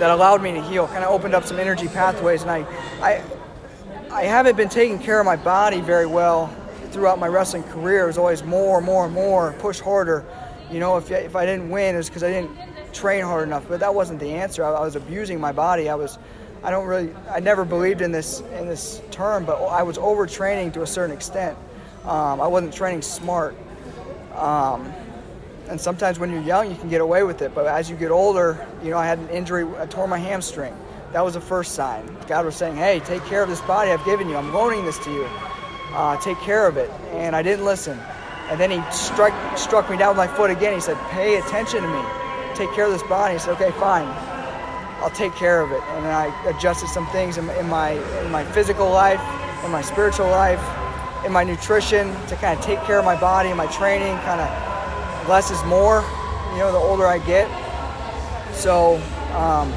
[0.01, 0.87] that allowed me to heal.
[0.89, 2.61] Kind of opened up some energy pathways, and I,
[3.01, 3.23] I,
[4.11, 6.55] I haven't been taking care of my body very well
[6.91, 8.05] throughout my wrestling career.
[8.05, 10.25] It was always more, more, and more, push harder.
[10.71, 12.51] You know, if if I didn't win, it was because I didn't
[12.93, 13.69] train hard enough.
[13.69, 14.65] But that wasn't the answer.
[14.65, 15.89] I, I was abusing my body.
[15.89, 16.19] I was.
[16.63, 17.15] I don't really.
[17.29, 21.15] I never believed in this in this term, but I was overtraining to a certain
[21.15, 21.57] extent.
[22.05, 23.55] Um, I wasn't training smart.
[24.35, 24.93] Um,
[25.71, 27.55] and sometimes when you're young, you can get away with it.
[27.55, 30.77] But as you get older, you know, I had an injury, I tore my hamstring.
[31.13, 32.05] That was the first sign.
[32.27, 34.37] God was saying, hey, take care of this body I've given you.
[34.37, 35.29] I'm loaning this to you.
[35.93, 36.91] Uh, take care of it.
[37.13, 37.99] And I didn't listen.
[38.49, 40.75] And then he struck, struck me down with my foot again.
[40.75, 42.03] He said, pay attention to me.
[42.57, 43.35] Take care of this body.
[43.35, 44.09] I said, okay, fine.
[45.03, 45.83] I'll take care of it.
[45.83, 47.93] And then I adjusted some things in, in my,
[48.25, 49.21] in my physical life,
[49.65, 50.61] in my spiritual life,
[51.25, 54.41] in my nutrition to kind of take care of my body and my training, kind
[54.41, 54.70] of
[55.29, 56.05] less is more,
[56.53, 57.49] you know, the older I get.
[58.55, 58.97] So
[59.35, 59.73] um,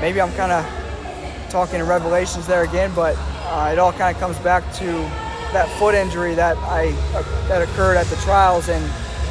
[0.00, 4.20] maybe I'm kind of talking in revelations there again, but uh, it all kind of
[4.20, 4.86] comes back to
[5.52, 8.84] that foot injury that I uh, that occurred at the trials, and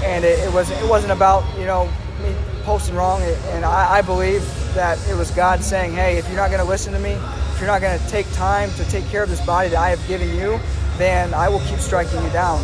[0.04, 1.86] and it, it was it wasn't about you know
[2.22, 4.42] me posting wrong, and I, I believe
[4.74, 7.60] that it was God saying, hey, if you're not going to listen to me, if
[7.60, 10.06] you're not going to take time to take care of this body that I have
[10.08, 10.60] given you,
[10.98, 12.60] then I will keep striking you down.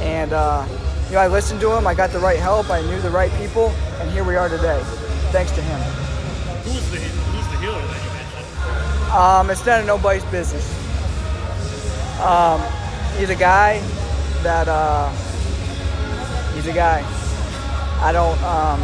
[0.00, 0.66] And uh,
[1.06, 1.86] you know, I listened to him.
[1.86, 2.68] I got the right help.
[2.68, 3.68] I knew the right people,
[4.00, 4.82] and here we are today,
[5.30, 5.80] thanks to him.
[6.64, 9.12] Who's the who's the healer that you mentioned?
[9.12, 10.68] Um, it's none of nobody's business.
[12.20, 12.60] Um,
[13.18, 13.78] he's a guy
[14.42, 15.08] that uh,
[16.54, 17.04] he's a guy.
[18.00, 18.42] I don't.
[18.42, 18.80] Um,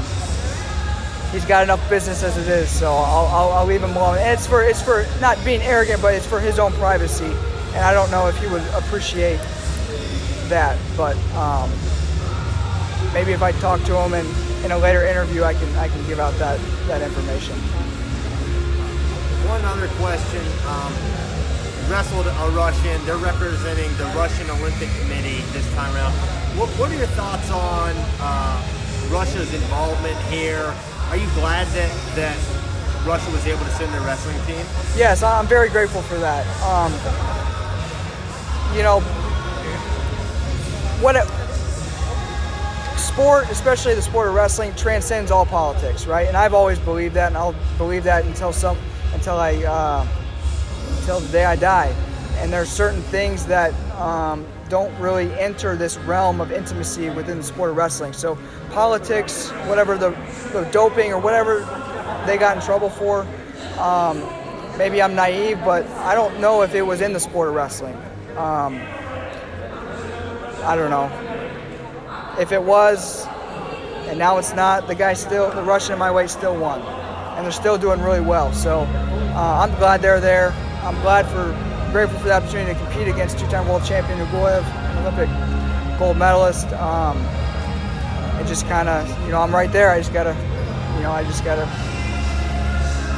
[1.32, 4.18] he's got enough business as it is, so I'll, I'll, I'll leave him alone.
[4.18, 7.32] And it's for it's for not being arrogant, but it's for his own privacy.
[7.74, 9.40] And I don't know if he would appreciate
[10.48, 11.16] that, but.
[11.34, 11.68] Um,
[13.12, 14.28] maybe if I talk to him and
[14.64, 17.54] in a later interview, I can I can give out that that information.
[19.48, 20.42] One other question.
[20.66, 20.92] Um,
[21.90, 23.04] wrestled a Russian.
[23.04, 26.12] They're representing the Russian Olympic Committee this time around.
[26.56, 28.62] What, what are your thoughts on uh,
[29.10, 30.72] Russia's involvement here?
[31.10, 32.36] Are you glad that that
[33.04, 34.64] Russia was able to send their wrestling team?
[34.96, 36.46] Yes, I'm very grateful for that.
[36.62, 36.92] Um,
[38.76, 39.00] you know,
[41.02, 41.26] what it,
[43.12, 46.26] sport, especially the sport of wrestling, transcends all politics, right?
[46.26, 48.78] And I've always believed that, and I'll believe that until some,
[49.12, 50.06] until I, uh,
[50.98, 51.94] until the day I die.
[52.36, 57.36] And there are certain things that um, don't really enter this realm of intimacy within
[57.36, 58.14] the sport of wrestling.
[58.14, 58.38] So
[58.70, 60.10] politics, whatever the,
[60.52, 61.60] the doping or whatever
[62.26, 63.26] they got in trouble for,
[63.78, 64.26] um,
[64.78, 67.94] maybe I'm naive, but I don't know if it was in the sport of wrestling.
[68.38, 68.80] Um,
[70.64, 71.41] I don't know
[72.38, 73.26] if it was,
[74.08, 76.80] and now it's not, the guy still, the Russian in my weight still won.
[76.82, 78.52] And they're still doing really well.
[78.52, 80.52] So uh, I'm glad they're there.
[80.82, 81.56] I'm glad for,
[81.92, 86.66] grateful for the opportunity to compete against two-time world champion Ugoyev, an Olympic gold medalist.
[86.74, 87.16] Um,
[88.40, 89.90] it just kind of, you know, I'm right there.
[89.90, 90.34] I just got to,
[90.96, 91.66] you know, I just got to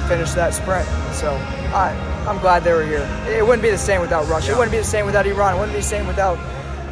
[0.08, 0.86] finish that sprint.
[1.14, 1.32] So
[1.72, 1.94] I,
[2.28, 3.08] I'm glad they were here.
[3.26, 4.52] It wouldn't be the same without Russia.
[4.52, 5.54] It wouldn't be the same without Iran.
[5.54, 6.38] It wouldn't be the same without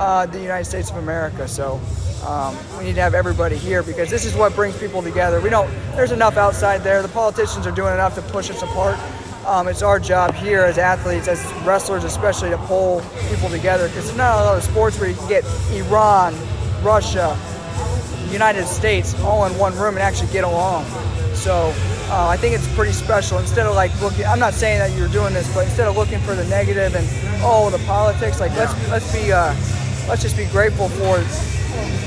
[0.03, 1.47] uh, the United States of America.
[1.47, 1.81] So
[2.27, 5.41] um, we need to have everybody here because this is what brings people together.
[5.41, 5.71] We don't.
[5.95, 7.03] There's enough outside there.
[7.03, 8.99] The politicians are doing enough to push us apart.
[9.47, 14.07] Um, it's our job here as athletes, as wrestlers, especially to pull people together because
[14.07, 16.35] there's not a lot of sports where you can get Iran,
[16.83, 17.37] Russia,
[18.31, 20.85] United States all in one room and actually get along.
[21.35, 21.73] So
[22.09, 23.39] uh, I think it's pretty special.
[23.39, 26.19] Instead of like looking, I'm not saying that you're doing this, but instead of looking
[26.21, 27.07] for the negative and
[27.43, 29.55] oh the politics, like let's let's be uh,
[30.09, 31.19] let's just be grateful for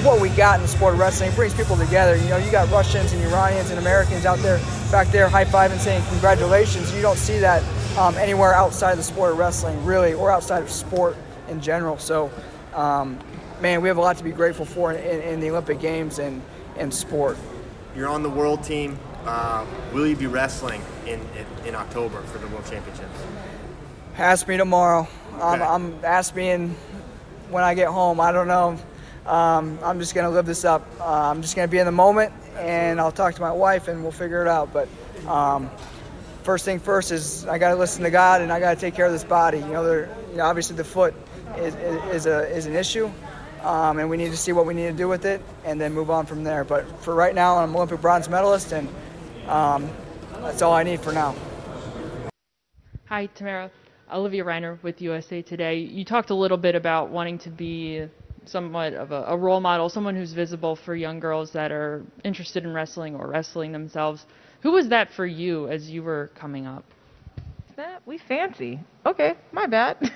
[0.04, 1.32] what we got in the sport of wrestling.
[1.32, 2.16] It brings people together.
[2.16, 4.60] You know, you got Russians and Iranians and Americans out there
[4.92, 6.94] back there high fiving, saying congratulations.
[6.94, 7.64] You don't see that
[7.98, 11.98] um, anywhere outside of the sport of wrestling, really, or outside of sport in general.
[11.98, 12.32] So,
[12.74, 13.20] um,
[13.62, 16.20] man, we have a lot to be grateful for in, in, in the Olympic Games
[16.20, 16.42] and
[16.78, 17.38] in sport.
[17.96, 19.00] You're on the world team.
[19.26, 23.24] Uh, will you be wrestling in, in, in October for the World Championships?
[24.18, 25.08] Ask me tomorrow.
[25.34, 25.42] Okay.
[25.42, 26.76] I'm, I'm ask me in
[27.50, 28.20] when I get home.
[28.20, 28.80] I don't know.
[29.26, 30.88] um, I'm just going to live this up.
[31.00, 33.88] Uh, I'm just going to be in the moment, and I'll talk to my wife,
[33.88, 34.72] and we'll figure it out.
[34.72, 34.88] But
[35.28, 35.70] um,
[36.44, 38.94] first thing first is I got to listen to God, and I got to take
[38.94, 39.58] care of this body.
[39.58, 41.14] You know, you know obviously the foot
[41.58, 43.10] is, is, a, is an issue,
[43.64, 45.94] um, and we need to see what we need to do with it, and then
[45.94, 46.64] move on from there.
[46.64, 48.88] But for right now, I'm Olympic bronze medalist, and
[49.48, 49.90] um,
[50.42, 51.36] that's all I need for now.
[53.08, 53.72] Hi, Tamara.
[54.12, 55.78] Olivia Reiner with USA Today.
[55.80, 58.06] You talked a little bit about wanting to be
[58.46, 62.64] somewhat of a, a, role model, someone who's visible for young girls that are interested
[62.64, 64.26] in wrestling or wrestling themselves.
[64.62, 66.86] Who was that for you as you were coming up?
[67.76, 68.80] That we fancy.
[69.06, 69.98] Okay, my bad.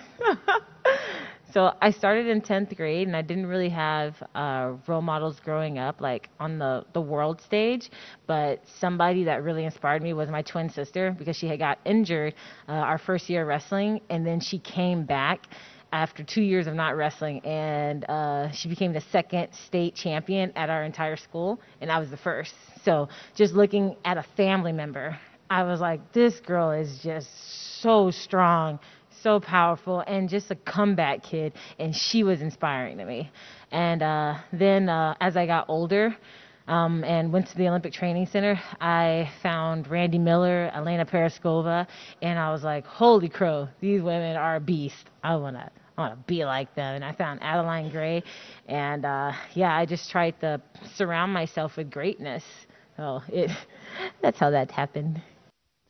[1.52, 5.80] so I started in 10th grade and I didn't really have uh, role models growing
[5.80, 7.90] up like on the, the world stage,
[8.28, 12.36] but somebody that really inspired me was my twin sister because she had got injured
[12.68, 15.48] uh, our first year wrestling and then she came back
[15.92, 20.70] after two years of not wrestling, and uh, she became the second state champion at
[20.70, 22.54] our entire school, and I was the first.
[22.84, 25.18] So just looking at a family member,
[25.50, 27.28] I was like, this girl is just
[27.82, 28.80] so strong,
[29.22, 33.32] so powerful, and just a comeback kid, and she was inspiring to me.
[33.72, 36.16] And uh, then uh, as I got older,
[36.70, 41.88] um, and went to the Olympic Training Center, I found Randi Miller, Elena Pirozhkova,
[42.22, 45.10] and I was like, holy crow, these women are a beast.
[45.24, 46.96] I wanna, I wanna be like them.
[46.96, 48.24] And I found Adeline Gray,
[48.68, 50.62] and uh, yeah, I just tried to
[50.96, 52.44] surround myself with greatness.
[52.98, 53.50] So it,
[54.22, 55.24] that's how that happened.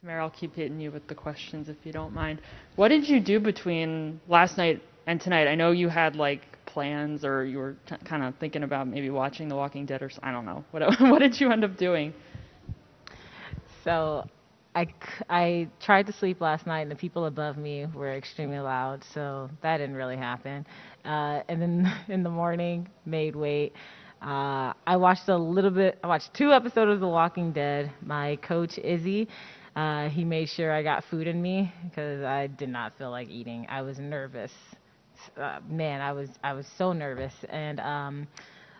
[0.05, 2.41] Tamyra, I'll keep hitting you with the questions if you don't mind.
[2.77, 5.47] What did you do between last night and tonight?
[5.47, 9.09] I know you had like plans or you were t- kind of thinking about maybe
[9.09, 10.63] watching The Walking Dead or I don't know.
[10.71, 12.13] What what did you end up doing?
[13.83, 14.25] So
[14.73, 14.87] I,
[15.29, 19.49] I tried to sleep last night, and the people above me were extremely loud, so
[19.63, 20.65] that didn't really happen.
[21.03, 23.73] Uh, and then in the morning, made weight.
[24.21, 25.97] Uh, I watched a little bit.
[26.03, 27.91] I watched two episodes of The Walking Dead.
[28.01, 29.27] My coach Izzy,
[29.79, 33.29] uh, he made sure I got food in me because I did not feel like
[33.29, 33.65] eating.
[33.69, 34.51] I was nervous
[35.37, 37.33] uh, man, I was I was so nervous.
[37.49, 38.27] And um,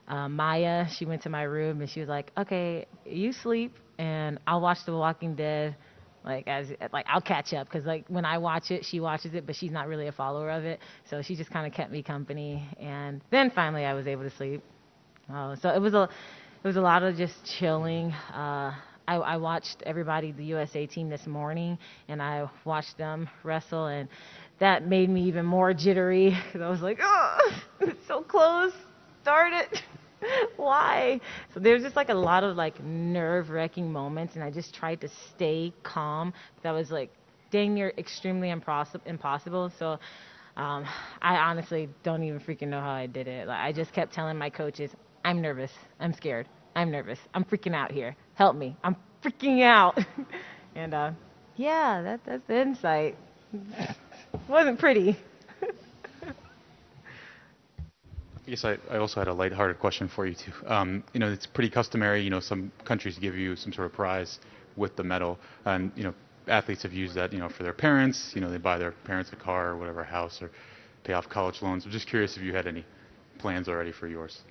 [0.07, 4.39] uh, Maya, she went to my room and she was like, "Okay, you sleep, and
[4.47, 5.75] I'll watch The Walking Dead."
[6.23, 9.45] Like as like I'll catch up because like when I watch it, she watches it,
[9.45, 10.79] but she's not really a follower of it.
[11.09, 14.29] So she just kind of kept me company, and then finally I was able to
[14.31, 14.61] sleep.
[15.31, 16.03] Uh, so it was a
[16.61, 18.11] it was a lot of just chilling.
[18.33, 18.73] Uh,
[19.09, 24.07] I, I watched everybody, the USA team this morning, and I watched them wrestle, and
[24.59, 28.71] that made me even more jittery because I was like, oh, it's so close.
[29.25, 29.81] Darn it.
[30.57, 31.19] Why?
[31.55, 35.01] So there's just like a lot of like nerve wracking moments, and I just tried
[35.01, 36.31] to stay calm.
[36.61, 37.09] That was like
[37.49, 39.03] dang near extremely impossible.
[39.07, 39.71] impossible.
[39.79, 39.97] So
[40.55, 40.85] um,
[41.19, 43.47] I honestly don't even freaking know how I did it.
[43.47, 44.91] Like, I just kept telling my coaches,
[45.25, 45.71] I'm nervous.
[45.99, 46.47] I'm scared.
[46.75, 47.19] I'm nervous.
[47.33, 48.15] I'm freaking out here.
[48.35, 48.75] Help me.
[48.83, 49.97] I'm freaking out.
[50.75, 51.11] and uh,
[51.55, 53.17] yeah, that, that's the insight.
[54.47, 55.17] wasn't pretty.
[58.47, 60.51] I guess I, I also had a lighthearted question for you too.
[60.67, 62.21] Um, you know, it's pretty customary.
[62.21, 64.39] You know, some countries give you some sort of prize
[64.75, 66.13] with the medal, and you know,
[66.47, 67.33] athletes have used that.
[67.33, 68.31] You know, for their parents.
[68.33, 70.49] You know, they buy their parents a car or whatever, a house, or
[71.03, 71.85] pay off college loans.
[71.85, 72.85] I'm just curious if you had any
[73.37, 74.41] plans already for yours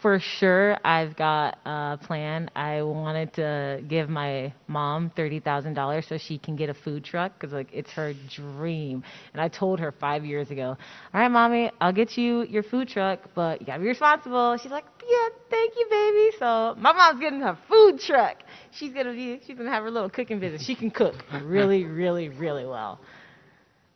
[0.00, 2.50] for sure I've got a plan.
[2.56, 7.52] I wanted to give my mom $30,000 so she can get a food truck cuz
[7.52, 9.02] like it's her dream.
[9.32, 10.76] And I told her 5 years ago,
[11.14, 14.56] "All right, mommy, I'll get you your food truck, but you got to be responsible."
[14.56, 18.38] She's like, "Yeah, thank you, baby." So, my mom's getting her food truck.
[18.70, 20.62] She's going to be she's going to have her little cooking business.
[20.62, 23.00] She can cook really, really, really well.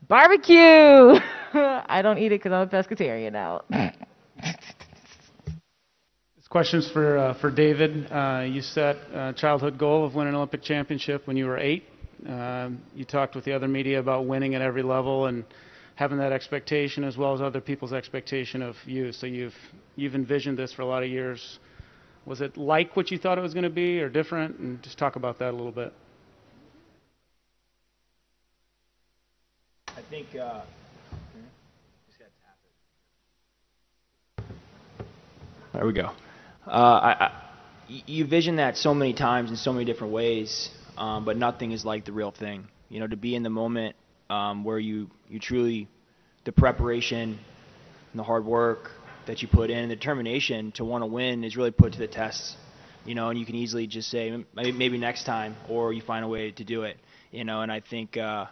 [0.07, 1.19] Barbecue.
[1.55, 3.63] I don't eat it cuz I'm a pescatarian now.
[6.55, 8.07] Questions for uh, for David.
[8.13, 11.83] Uh, you set a childhood goal of winning an Olympic championship when you were eight.
[12.29, 15.45] Um, you talked with the other media about winning at every level and
[15.97, 19.11] having that expectation as well as other people's expectation of you.
[19.11, 19.57] So you've
[19.97, 21.59] you've envisioned this for a lot of years.
[22.25, 24.61] Was it like what you thought it was going to be, or different?
[24.61, 25.93] And just talk about that a little bit.
[29.89, 30.29] I think.
[30.37, 30.61] Uh,
[35.73, 36.13] there we go.
[36.67, 37.31] Uh, I,
[37.89, 41.85] you vision that so many times in so many different ways, um, but nothing is
[41.85, 42.69] like the real thing.
[42.89, 43.97] You know, to be in the moment
[44.31, 45.89] um, where you you truly
[46.45, 47.39] the preparation
[48.13, 48.91] and the hard work
[49.27, 51.99] that you put in, and the determination to want to win is really put to
[51.99, 52.57] the test.
[53.05, 56.29] You know, and you can easily just say maybe next time, or you find a
[56.29, 56.97] way to do it.
[57.31, 58.17] You know, and I think.
[58.17, 58.47] Uh,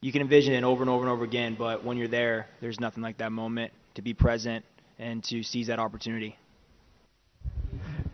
[0.00, 2.78] you can envision it over and over and over again, but when you're there, there's
[2.78, 4.64] nothing like that moment to be present
[4.98, 6.36] and to seize that opportunity.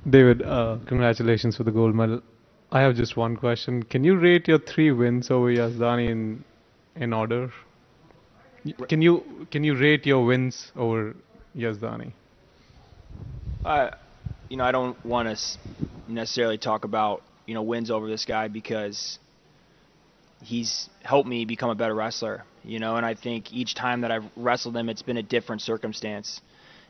[0.09, 2.21] David, uh, congratulations for the gold medal.
[2.71, 3.83] I have just one question.
[3.83, 6.45] Can you rate your three wins over Yazdani in
[6.97, 7.51] in order?
[8.89, 11.15] Can you can you rate your wins over
[11.57, 12.13] Yazdani?
[13.65, 13.93] I,
[14.49, 15.59] you know, I don't want to
[16.09, 19.19] necessarily talk about you know wins over this guy because
[20.43, 22.45] he's helped me become a better wrestler.
[22.65, 25.63] You know, and I think each time that I've wrestled him, it's been a different
[25.63, 26.41] circumstance.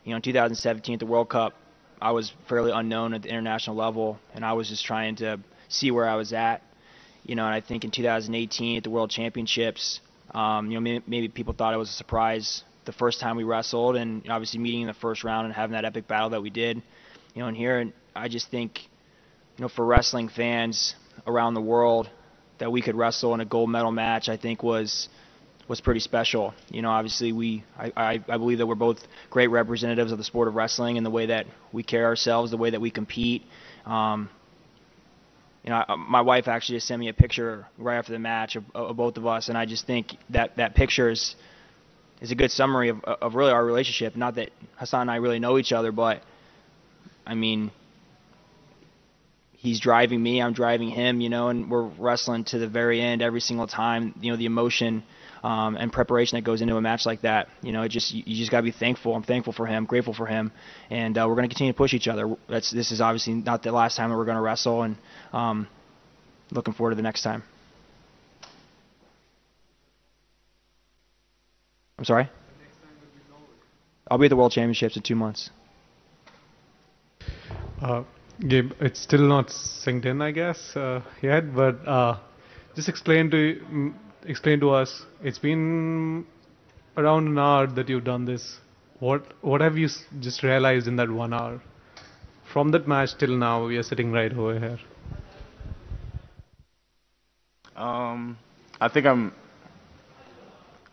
[0.04, 1.54] You know, in 2017 at the World Cup,
[2.00, 5.90] I was fairly unknown at the international level, and I was just trying to see
[5.90, 6.62] where I was at.
[7.24, 10.00] You know, and I think in 2018 at the World Championships,
[10.34, 13.44] um, you know, maybe, maybe people thought it was a surprise the first time we
[13.44, 16.50] wrestled, and obviously meeting in the first round and having that epic battle that we
[16.50, 16.82] did.
[17.34, 18.80] You know, and here, and I just think,
[19.56, 20.94] you know, for wrestling fans
[21.26, 22.10] around the world,
[22.58, 25.08] that we could wrestle in a gold medal match, I think was
[25.68, 26.54] was pretty special.
[26.70, 30.24] You know, obviously we I, I, I believe that we're both great representatives of the
[30.24, 33.42] sport of wrestling and the way that we carry ourselves, the way that we compete.
[33.86, 34.28] Um,
[35.62, 38.56] you know, I, my wife actually just sent me a picture right after the match
[38.56, 41.34] of, of both of us, and I just think that that picture is
[42.20, 44.16] is a good summary of, of really our relationship.
[44.16, 46.22] Not that Hassan and I really know each other, but
[47.26, 47.70] I mean,
[49.52, 53.22] he's driving me, I'm driving him, you know, and we're wrestling to the very end
[53.22, 54.14] every single time.
[54.20, 55.02] You know, the emotion
[55.44, 57.48] um, and preparation that goes into a match like that.
[57.62, 59.14] You know, it just you, just got to be thankful.
[59.14, 60.50] I'm thankful for him, grateful for him,
[60.90, 62.34] and uh, we're going to continue to push each other.
[62.48, 64.96] That's this is obviously not the last time that we're going to wrestle, and
[65.34, 65.68] um,
[66.50, 67.42] looking forward to the next time.
[71.98, 72.30] I'm sorry.
[74.10, 75.50] I'll be at the World Championships in two months.
[77.80, 78.04] Uh,
[78.40, 81.54] Gabe, it's still not synced in, I guess, uh, yet.
[81.54, 82.18] But uh,
[82.74, 85.02] just explain to mm, explain to us.
[85.22, 86.26] It's been
[86.96, 88.58] around an hour that you've done this.
[89.00, 89.88] What what have you
[90.20, 91.60] just realized in that one hour?
[92.52, 94.78] From that match till now, we are sitting right over here.
[97.76, 98.38] Um,
[98.80, 99.32] I think I'm.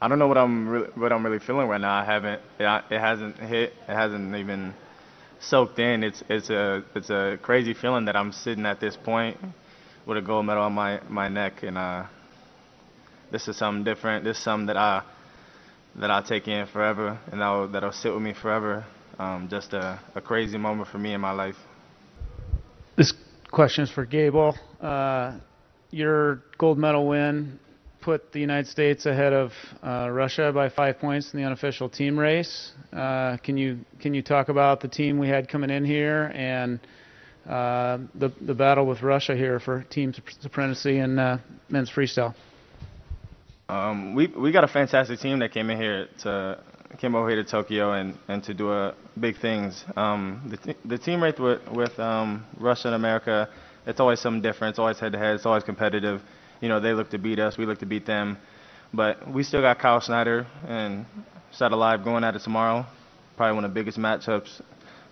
[0.01, 1.93] I don't know what I'm really, what I'm really feeling right now.
[1.93, 2.41] I haven't.
[2.59, 3.73] It, it hasn't hit.
[3.87, 4.73] It hasn't even
[5.39, 6.03] soaked in.
[6.03, 9.37] It's it's a it's a crazy feeling that I'm sitting at this point
[10.07, 12.05] with a gold medal on my my neck, and uh,
[13.31, 14.23] this is something different.
[14.23, 15.03] This is something that I
[15.95, 18.85] that I'll take in forever, and that'll that'll sit with me forever.
[19.19, 21.57] Um, just a, a crazy moment for me in my life.
[22.95, 23.13] This
[23.51, 24.55] question is for Gable.
[24.79, 25.37] Uh,
[25.91, 27.59] your gold medal win
[28.01, 29.51] put the United States ahead of
[29.83, 32.71] uh, Russia by five points in the unofficial team race.
[32.91, 36.79] Uh, can you can you talk about the team we had coming in here and
[37.47, 41.37] uh, the the battle with Russia here for team supremacy in uh,
[41.69, 42.33] men's freestyle?
[43.71, 46.61] Um, we we got a fantastic team that came in here to
[46.97, 49.85] came over here to Tokyo and, and to do uh, big things.
[49.95, 53.47] Um, the the team race with with um, Russia and America,
[53.85, 54.71] it's always something different.
[54.71, 55.35] It's always head to head.
[55.35, 56.21] It's always competitive.
[56.59, 57.57] You know, they look to beat us.
[57.57, 58.37] We look to beat them.
[58.93, 61.05] But we still got Kyle Snyder and
[61.57, 62.85] Sadulaev going at it tomorrow.
[63.37, 64.61] Probably one of the biggest matchups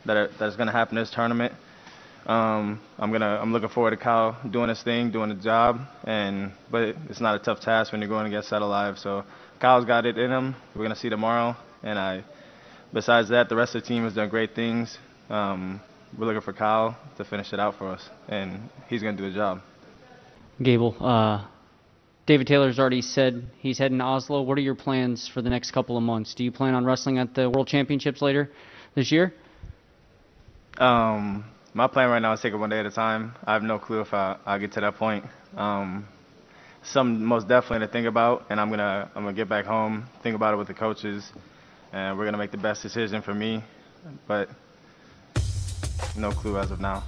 [0.06, 1.54] that are, that's going to happen this tournament.
[2.30, 6.52] Um, I'm gonna I'm looking forward to Kyle doing his thing, doing the job, and
[6.70, 9.00] but it's not a tough task when you're going against Sadulaev.
[9.00, 9.24] So
[9.60, 10.56] Kyle's got it in him.
[10.76, 12.24] We're gonna see tomorrow, and I.
[12.94, 14.96] Besides that, the rest of the team has done great things.
[15.28, 15.82] Um,
[16.16, 19.36] we're looking for Kyle to finish it out for us, and he's gonna do the
[19.36, 19.62] job.
[20.62, 21.48] Gable, uh,
[22.28, 24.44] David Taylor's already said he's heading to Oslo.
[24.44, 26.36] What are your plans for the next couple of months?
[26.36, 28.52] Do you plan on wrestling at the World Championships later
[28.94, 29.34] this year?
[30.78, 33.36] Um, my plan right now is take it one day at a time.
[33.46, 35.26] I have no clue if I I get to that point.
[35.56, 36.08] Um,
[36.84, 40.36] something most definitely to think about, and I'm gonna I'm gonna get back home, think
[40.36, 41.32] about it with the coaches,
[41.92, 43.64] and we're gonna make the best decision for me.
[44.28, 44.50] But
[46.16, 47.04] no clue as of now.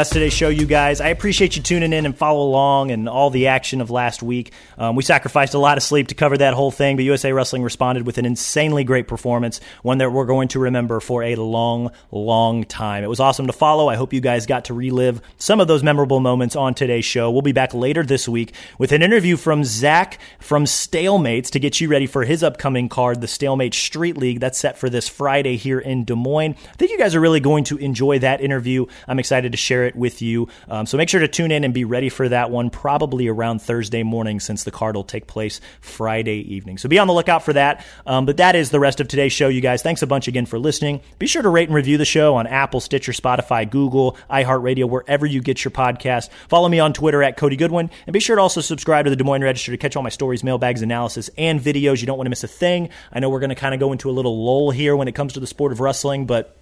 [0.00, 1.02] That's today's show, you guys.
[1.02, 4.50] I appreciate you tuning in and follow along and all the action of last week.
[4.78, 7.62] Um, we sacrificed a lot of sleep to cover that whole thing, but USA Wrestling
[7.62, 11.90] responded with an insanely great performance, one that we're going to remember for a long,
[12.10, 13.04] long time.
[13.04, 13.90] It was awesome to follow.
[13.90, 17.30] I hope you guys got to relive some of those memorable moments on today's show.
[17.30, 21.78] We'll be back later this week with an interview from Zach from Stalemates to get
[21.78, 24.40] you ready for his upcoming card, the Stalemate Street League.
[24.40, 26.54] That's set for this Friday here in Des Moines.
[26.72, 28.86] I think you guys are really going to enjoy that interview.
[29.06, 30.48] I'm excited to share it it with you.
[30.68, 33.60] Um, so make sure to tune in and be ready for that one, probably around
[33.60, 36.78] Thursday morning, since the card will take place Friday evening.
[36.78, 37.84] So be on the lookout for that.
[38.06, 39.82] Um, but that is the rest of today's show, you guys.
[39.82, 41.02] Thanks a bunch again for listening.
[41.18, 45.26] Be sure to rate and review the show on Apple, Stitcher, Spotify, Google, iHeartRadio, wherever
[45.26, 46.30] you get your podcast.
[46.48, 49.16] Follow me on Twitter at Cody Goodwin, and be sure to also subscribe to the
[49.16, 52.00] Des Moines Register to catch all my stories, mailbags, analysis, and videos.
[52.00, 52.88] You don't want to miss a thing.
[53.12, 55.14] I know we're going to kind of go into a little lull here when it
[55.14, 56.56] comes to the sport of wrestling, but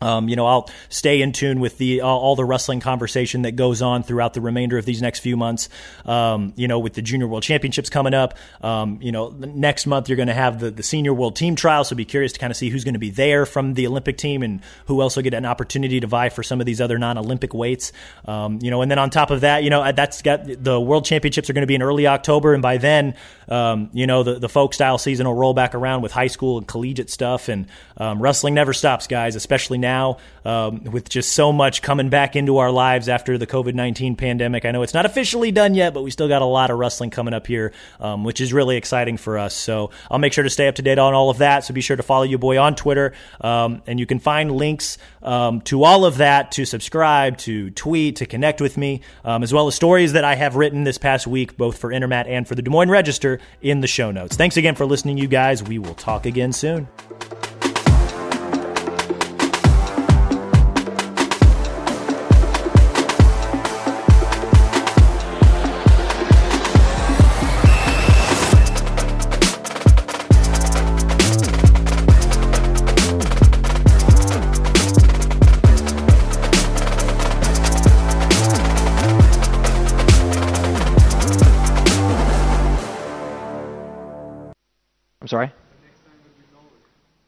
[0.00, 3.52] um, you know, I'll stay in tune with the all, all, the wrestling conversation that
[3.52, 5.68] goes on throughout the remainder of these next few months.
[6.04, 10.08] Um, you know, with the Junior World Championships coming up, um, you know, next month
[10.08, 12.50] you're going to have the, the Senior World Team Trial, so be curious to kind
[12.50, 15.24] of see who's going to be there from the Olympic team and who else will
[15.24, 17.92] get an opportunity to vie for some of these other non-Olympic weights.
[18.24, 21.04] Um, you know, and then on top of that, you know, that's got the World
[21.04, 23.14] Championships are going to be in early October, and by then,
[23.48, 26.58] um, you know, the the folk style season will roll back around with high school
[26.58, 31.32] and collegiate stuff, and um, wrestling never stops, guys, especially now now um, with just
[31.32, 34.64] so much coming back into our lives after the COVID 19 pandemic.
[34.64, 37.10] I know it's not officially done yet, but we still got a lot of wrestling
[37.10, 39.54] coming up here, um, which is really exciting for us.
[39.54, 41.64] So I'll make sure to stay up to date on all of that.
[41.64, 43.12] So be sure to follow you boy on Twitter.
[43.40, 48.16] Um, and you can find links um, to all of that to subscribe, to tweet,
[48.16, 51.26] to connect with me, um, as well as stories that I have written this past
[51.26, 54.36] week, both for Intermat and for the Des Moines Register in the show notes.
[54.36, 55.62] Thanks again for listening, you guys.
[55.62, 56.88] We will talk again soon.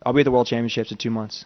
[0.05, 1.45] I'll be at the World Championships in two months.